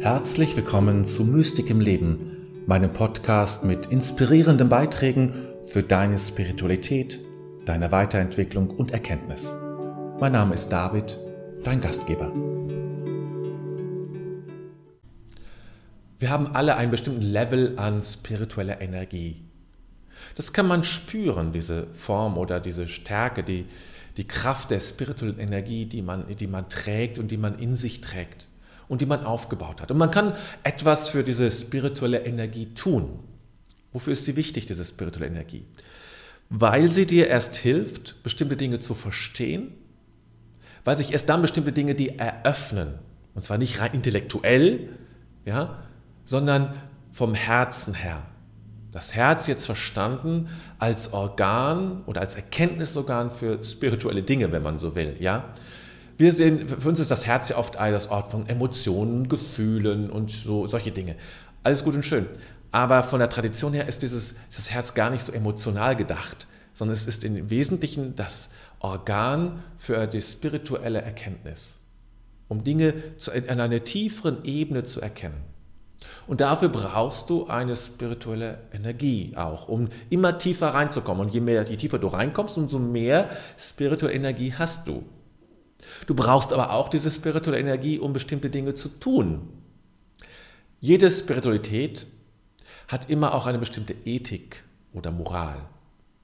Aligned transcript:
Herzlich 0.00 0.56
willkommen 0.56 1.04
zu 1.04 1.24
Mystik 1.24 1.68
im 1.68 1.78
Leben, 1.78 2.64
meinem 2.66 2.90
Podcast 2.90 3.64
mit 3.64 3.84
inspirierenden 3.88 4.70
Beiträgen 4.70 5.34
für 5.68 5.82
deine 5.82 6.18
Spiritualität, 6.18 7.20
deine 7.66 7.92
Weiterentwicklung 7.92 8.70
und 8.70 8.92
Erkenntnis. 8.92 9.54
Mein 10.18 10.32
Name 10.32 10.54
ist 10.54 10.70
David, 10.70 11.18
dein 11.64 11.82
Gastgeber. 11.82 12.32
Wir 16.18 16.30
haben 16.30 16.46
alle 16.54 16.76
einen 16.76 16.90
bestimmten 16.90 17.20
Level 17.20 17.78
an 17.78 18.00
spiritueller 18.00 18.80
Energie. 18.80 19.44
Das 20.34 20.54
kann 20.54 20.66
man 20.66 20.82
spüren, 20.82 21.52
diese 21.52 21.88
Form 21.92 22.38
oder 22.38 22.58
diese 22.58 22.88
Stärke, 22.88 23.42
die, 23.42 23.66
die 24.16 24.26
Kraft 24.26 24.70
der 24.70 24.80
spirituellen 24.80 25.38
Energie, 25.38 25.84
die 25.84 26.00
man, 26.00 26.24
die 26.34 26.46
man 26.46 26.70
trägt 26.70 27.18
und 27.18 27.30
die 27.30 27.36
man 27.36 27.58
in 27.58 27.74
sich 27.74 28.00
trägt 28.00 28.48
und 28.90 29.00
die 29.00 29.06
man 29.06 29.24
aufgebaut 29.24 29.80
hat. 29.80 29.90
Und 29.92 29.98
man 29.98 30.10
kann 30.10 30.34
etwas 30.64 31.08
für 31.08 31.22
diese 31.22 31.48
spirituelle 31.50 32.26
Energie 32.26 32.74
tun. 32.74 33.20
Wofür 33.92 34.12
ist 34.12 34.24
sie 34.24 34.34
wichtig, 34.34 34.66
diese 34.66 34.84
spirituelle 34.84 35.28
Energie? 35.28 35.64
Weil 36.48 36.90
sie 36.90 37.06
dir 37.06 37.28
erst 37.28 37.54
hilft, 37.54 38.20
bestimmte 38.24 38.56
Dinge 38.56 38.80
zu 38.80 38.94
verstehen, 38.94 39.72
weil 40.84 40.96
sich 40.96 41.12
erst 41.12 41.28
dann 41.28 41.40
bestimmte 41.40 41.70
Dinge 41.70 41.94
die 41.94 42.18
eröffnen. 42.18 42.94
Und 43.36 43.44
zwar 43.44 43.58
nicht 43.58 43.80
rein 43.80 43.92
intellektuell, 43.92 44.88
ja, 45.44 45.78
sondern 46.24 46.74
vom 47.12 47.34
Herzen 47.34 47.94
her. 47.94 48.24
Das 48.90 49.14
Herz 49.14 49.46
jetzt 49.46 49.66
verstanden 49.66 50.48
als 50.80 51.12
Organ 51.12 52.02
oder 52.06 52.22
als 52.22 52.34
Erkenntnisorgan 52.34 53.30
für 53.30 53.62
spirituelle 53.62 54.24
Dinge, 54.24 54.50
wenn 54.50 54.64
man 54.64 54.80
so 54.80 54.96
will. 54.96 55.16
Ja? 55.20 55.54
Wir 56.20 56.34
sehen, 56.34 56.68
für 56.68 56.86
uns 56.86 57.00
ist 57.00 57.10
das 57.10 57.26
Herz 57.26 57.48
ja 57.48 57.56
oft 57.56 57.76
das 57.76 58.10
Ort 58.10 58.30
von 58.30 58.46
Emotionen, 58.46 59.30
Gefühlen 59.30 60.10
und 60.10 60.30
so, 60.30 60.66
solche 60.66 60.92
Dinge. 60.92 61.16
Alles 61.62 61.82
gut 61.82 61.94
und 61.94 62.04
schön. 62.04 62.26
Aber 62.72 63.02
von 63.04 63.20
der 63.20 63.30
Tradition 63.30 63.72
her 63.72 63.88
ist 63.88 64.02
dieses 64.02 64.32
ist 64.32 64.58
das 64.58 64.70
Herz 64.70 64.92
gar 64.92 65.08
nicht 65.08 65.24
so 65.24 65.32
emotional 65.32 65.96
gedacht, 65.96 66.46
sondern 66.74 66.94
es 66.94 67.06
ist 67.06 67.24
im 67.24 67.48
Wesentlichen 67.48 68.16
das 68.16 68.50
Organ 68.80 69.62
für 69.78 70.06
die 70.06 70.20
spirituelle 70.20 71.00
Erkenntnis, 71.00 71.78
um 72.48 72.64
Dinge 72.64 73.16
zu, 73.16 73.32
an 73.32 73.58
einer 73.58 73.82
tieferen 73.82 74.44
Ebene 74.44 74.84
zu 74.84 75.00
erkennen. 75.00 75.40
Und 76.26 76.42
dafür 76.42 76.68
brauchst 76.68 77.30
du 77.30 77.46
eine 77.46 77.78
spirituelle 77.78 78.58
Energie 78.74 79.32
auch, 79.36 79.68
um 79.68 79.88
immer 80.10 80.36
tiefer 80.36 80.68
reinzukommen. 80.68 81.24
Und 81.24 81.32
je 81.32 81.40
mehr, 81.40 81.66
je 81.66 81.78
tiefer 81.78 81.98
du 81.98 82.08
reinkommst, 82.08 82.58
umso 82.58 82.78
mehr 82.78 83.30
spirituelle 83.56 84.14
Energie 84.14 84.52
hast 84.52 84.86
du. 84.86 85.02
Du 86.06 86.14
brauchst 86.14 86.52
aber 86.52 86.72
auch 86.72 86.88
diese 86.88 87.10
spirituelle 87.10 87.58
Energie, 87.58 87.98
um 87.98 88.12
bestimmte 88.12 88.50
Dinge 88.50 88.74
zu 88.74 88.88
tun. 88.88 89.48
Jede 90.80 91.10
Spiritualität 91.10 92.06
hat 92.88 93.10
immer 93.10 93.34
auch 93.34 93.46
eine 93.46 93.58
bestimmte 93.58 93.94
Ethik 94.04 94.64
oder 94.92 95.10
Moral. 95.10 95.56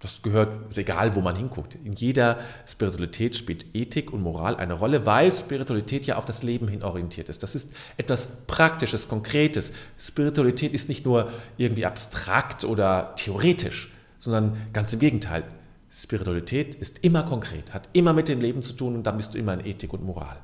Das 0.00 0.22
gehört, 0.22 0.70
ist 0.70 0.78
egal, 0.78 1.16
wo 1.16 1.20
man 1.20 1.34
hinguckt. 1.34 1.76
In 1.84 1.92
jeder 1.92 2.38
Spiritualität 2.66 3.34
spielt 3.34 3.66
Ethik 3.74 4.12
und 4.12 4.22
Moral 4.22 4.56
eine 4.56 4.74
Rolle, 4.74 5.06
weil 5.06 5.34
Spiritualität 5.34 6.06
ja 6.06 6.16
auf 6.16 6.24
das 6.24 6.44
Leben 6.44 6.68
hin 6.68 6.84
orientiert 6.84 7.28
ist. 7.28 7.42
Das 7.42 7.56
ist 7.56 7.72
etwas 7.96 8.28
Praktisches, 8.46 9.08
Konkretes. 9.08 9.72
Spiritualität 9.98 10.72
ist 10.72 10.88
nicht 10.88 11.04
nur 11.04 11.32
irgendwie 11.56 11.84
abstrakt 11.84 12.64
oder 12.64 13.14
theoretisch, 13.16 13.92
sondern 14.18 14.56
ganz 14.72 14.92
im 14.92 15.00
Gegenteil. 15.00 15.42
Spiritualität 15.90 16.74
ist 16.74 16.98
immer 17.04 17.22
konkret, 17.22 17.72
hat 17.72 17.88
immer 17.92 18.12
mit 18.12 18.28
dem 18.28 18.40
Leben 18.40 18.62
zu 18.62 18.74
tun 18.74 18.94
und 18.94 19.04
dann 19.04 19.16
bist 19.16 19.34
du 19.34 19.38
immer 19.38 19.54
in 19.54 19.64
Ethik 19.64 19.92
und 19.92 20.04
Moral. 20.04 20.38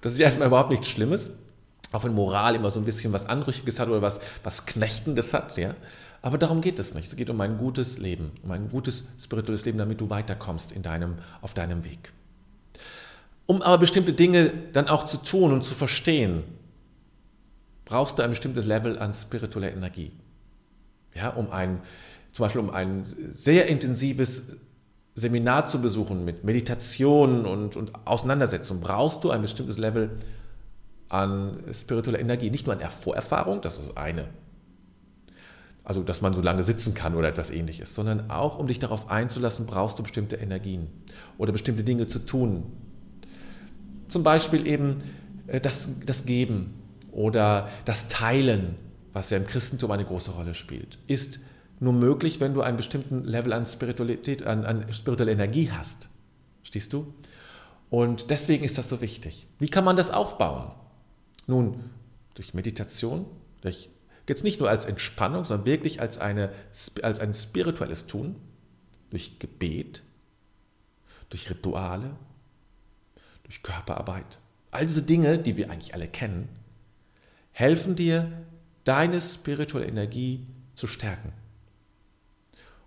Das 0.00 0.12
ist 0.12 0.18
erstmal 0.18 0.48
überhaupt 0.48 0.70
nichts 0.70 0.88
Schlimmes, 0.88 1.30
auch 1.92 2.04
wenn 2.04 2.14
Moral 2.14 2.54
immer 2.54 2.70
so 2.70 2.78
ein 2.78 2.84
bisschen 2.84 3.12
was 3.12 3.26
Anrüchiges 3.26 3.80
hat 3.80 3.88
oder 3.88 4.02
was, 4.02 4.20
was 4.44 4.66
Knechtendes 4.66 5.32
hat. 5.32 5.56
Ja? 5.56 5.74
Aber 6.20 6.38
darum 6.38 6.60
geht 6.60 6.78
es 6.78 6.94
nicht. 6.94 7.08
Es 7.08 7.16
geht 7.16 7.30
um 7.30 7.40
ein 7.40 7.58
gutes 7.58 7.98
Leben, 7.98 8.32
um 8.42 8.50
ein 8.50 8.68
gutes 8.68 9.04
spirituelles 9.18 9.64
Leben, 9.64 9.78
damit 9.78 10.00
du 10.00 10.10
weiterkommst 10.10 10.72
in 10.72 10.82
deinem, 10.82 11.16
auf 11.40 11.54
deinem 11.54 11.84
Weg. 11.84 12.12
Um 13.46 13.62
aber 13.62 13.78
bestimmte 13.78 14.12
Dinge 14.12 14.52
dann 14.72 14.88
auch 14.88 15.04
zu 15.04 15.16
tun 15.16 15.52
und 15.52 15.64
zu 15.64 15.74
verstehen, 15.74 16.44
brauchst 17.86 18.18
du 18.18 18.22
ein 18.22 18.30
bestimmtes 18.30 18.66
Level 18.66 18.98
an 18.98 19.14
spiritueller 19.14 19.72
Energie. 19.72 20.12
Ja, 21.14 21.30
um 21.30 21.50
ein, 21.50 21.80
zum 22.38 22.44
Beispiel 22.44 22.60
um 22.60 22.70
ein 22.70 23.02
sehr 23.02 23.66
intensives 23.66 24.42
Seminar 25.16 25.66
zu 25.66 25.80
besuchen 25.80 26.24
mit 26.24 26.44
Meditation 26.44 27.44
und, 27.46 27.74
und 27.74 27.90
Auseinandersetzung, 28.06 28.78
brauchst 28.78 29.24
du 29.24 29.30
ein 29.30 29.42
bestimmtes 29.42 29.76
Level 29.76 30.10
an 31.08 31.58
spiritueller 31.72 32.20
Energie. 32.20 32.50
Nicht 32.50 32.64
nur 32.64 32.80
an 32.80 32.90
Vorerfahrung, 32.90 33.60
das 33.60 33.78
ist 33.80 33.98
eine 33.98 34.28
also 35.82 36.02
dass 36.02 36.20
man 36.20 36.34
so 36.34 36.42
lange 36.42 36.62
sitzen 36.62 36.94
kann 36.94 37.16
oder 37.16 37.28
etwas 37.28 37.50
ähnliches, 37.50 37.94
sondern 37.94 38.30
auch 38.30 38.58
um 38.58 38.66
dich 38.66 38.78
darauf 38.78 39.10
einzulassen, 39.10 39.64
brauchst 39.66 39.98
du 39.98 40.02
bestimmte 40.02 40.36
Energien 40.36 40.86
oder 41.38 41.50
bestimmte 41.50 41.82
Dinge 41.82 42.06
zu 42.06 42.18
tun. 42.18 42.64
Zum 44.08 44.22
Beispiel 44.22 44.66
eben 44.66 45.02
äh, 45.46 45.60
das, 45.60 45.88
das 46.04 46.26
Geben 46.26 46.74
oder 47.10 47.68
das 47.86 48.06
Teilen, 48.08 48.76
was 49.14 49.30
ja 49.30 49.38
im 49.38 49.46
Christentum 49.46 49.90
eine 49.90 50.04
große 50.04 50.30
Rolle 50.30 50.54
spielt, 50.54 50.98
ist 51.06 51.40
nur 51.80 51.92
möglich, 51.92 52.40
wenn 52.40 52.54
du 52.54 52.62
einen 52.62 52.76
bestimmten 52.76 53.24
Level 53.24 53.52
an 53.52 53.66
Spiritualität, 53.66 54.44
an, 54.46 54.64
an 54.64 54.92
spiritueller 54.92 55.32
Energie 55.32 55.70
hast. 55.70 56.08
Stehst 56.62 56.92
du? 56.92 57.14
Und 57.90 58.30
deswegen 58.30 58.64
ist 58.64 58.78
das 58.78 58.88
so 58.88 59.00
wichtig. 59.00 59.46
Wie 59.58 59.68
kann 59.68 59.84
man 59.84 59.96
das 59.96 60.10
aufbauen? 60.10 60.72
Nun, 61.46 61.90
durch 62.34 62.52
Meditation, 62.52 63.24
durch 63.62 63.90
Jetzt 64.28 64.44
nicht 64.44 64.60
nur 64.60 64.68
als 64.68 64.84
Entspannung, 64.84 65.42
sondern 65.44 65.64
wirklich 65.64 66.02
als, 66.02 66.18
eine, 66.18 66.52
als 67.02 67.18
ein 67.18 67.32
spirituelles 67.32 68.06
Tun, 68.06 68.36
durch 69.08 69.38
Gebet, 69.38 70.02
durch 71.30 71.48
Rituale, 71.48 72.10
durch 73.44 73.62
Körperarbeit. 73.62 74.38
All 74.70 74.84
diese 74.84 75.02
Dinge, 75.02 75.38
die 75.38 75.56
wir 75.56 75.70
eigentlich 75.70 75.94
alle 75.94 76.08
kennen, 76.08 76.50
helfen 77.52 77.96
dir, 77.96 78.30
deine 78.84 79.20
spirituelle 79.22 79.86
Energie 79.86 80.46
zu 80.74 80.86
stärken. 80.86 81.32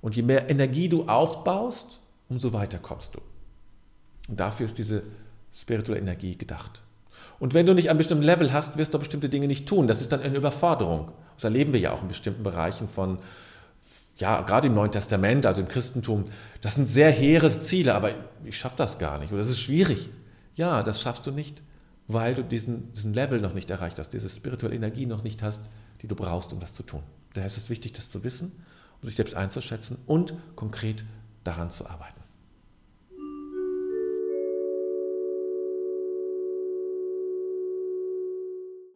Und 0.02 0.16
je 0.16 0.24
mehr 0.24 0.50
Energie 0.50 0.90
du 0.90 1.08
aufbaust, 1.08 2.00
umso 2.30 2.54
weiter 2.54 2.80
kommst 2.80 3.16
du. 3.16 3.22
Und 4.28 4.40
dafür 4.40 4.66
ist 4.66 4.78
diese 4.78 5.04
spirituelle 5.54 6.02
Energie 6.02 6.38
gedacht. 6.38 6.82
Und 7.40 7.54
wenn 7.54 7.66
du 7.66 7.74
nicht 7.74 7.90
ein 7.90 7.98
bestimmtes 7.98 8.26
Level 8.26 8.54
hast, 8.54 8.78
wirst 8.78 8.94
du 8.94 9.00
bestimmte 9.00 9.30
Dinge 9.30 9.48
nicht 9.48 9.68
tun. 9.68 9.88
Das 9.88 10.02
ist 10.02 10.12
dann 10.12 10.22
eine 10.22 10.38
Überforderung. 10.38 11.12
Das 11.36 11.44
erleben 11.44 11.74
wir 11.74 11.80
ja 11.80 11.92
auch 11.92 12.02
in 12.02 12.08
bestimmten 12.08 12.44
Bereichen 12.44 12.88
von, 12.88 13.20
ja, 14.18 14.42
gerade 14.42 14.68
im 14.68 14.76
Neuen 14.76 14.92
Testament, 14.92 15.46
also 15.46 15.62
im 15.62 15.68
Christentum. 15.68 16.26
Das 16.62 16.76
sind 16.76 16.88
sehr 16.88 17.12
hehre 17.12 17.50
Ziele, 17.60 17.96
aber 17.96 18.12
ich 18.44 18.58
schaffe 18.58 18.78
das 18.78 19.00
gar 19.00 19.18
nicht. 19.20 19.32
Oder 19.32 19.40
das 19.40 19.50
ist 19.50 19.60
schwierig. 19.60 20.10
Ja, 20.56 20.84
das 20.84 21.02
schaffst 21.02 21.26
du 21.26 21.32
nicht, 21.32 21.62
weil 22.08 22.36
du 22.36 22.44
diesen, 22.44 22.92
diesen 22.94 23.14
Level 23.14 23.42
noch 23.42 23.54
nicht 23.54 23.70
erreicht 23.70 24.00
hast, 24.00 24.10
diese 24.10 24.30
spirituelle 24.30 24.76
Energie 24.76 25.06
noch 25.06 25.24
nicht 25.24 25.42
hast, 25.44 25.70
die 26.02 26.08
du 26.08 26.16
brauchst, 26.16 26.54
um 26.54 26.60
das 26.60 26.74
zu 26.74 26.84
tun. 26.84 27.04
Daher 27.34 27.48
ist 27.48 27.58
es 27.58 27.70
wichtig, 27.70 27.94
das 27.94 28.10
zu 28.10 28.24
wissen, 28.24 28.52
sich 29.02 29.16
selbst 29.16 29.36
einzuschätzen 29.36 29.98
und 30.06 30.34
konkret 30.56 31.06
daran 31.44 31.72
zu 31.72 31.88
arbeiten. 31.88 32.21